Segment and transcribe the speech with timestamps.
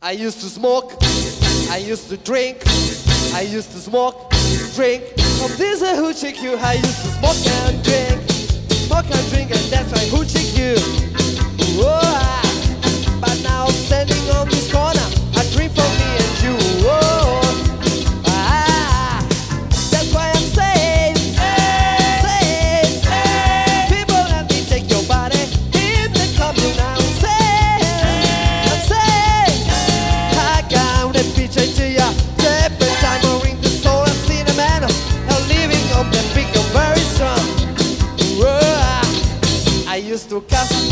[0.00, 0.92] I used to smoke,
[1.70, 2.62] I used to drink,
[3.34, 4.30] I used to smoke,
[4.76, 5.02] drink.
[5.40, 6.54] From this who hoochie you?
[6.54, 8.30] I used to smoke and drink,
[8.86, 10.17] smoke and drink, and that's why.
[40.18, 40.44] Estou o.
[40.50, 40.87] Assim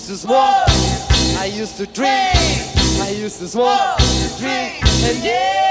[0.00, 2.34] used to smoke, I used to drink,
[3.02, 3.98] I used to smoke,
[4.38, 5.69] drink, and yeah.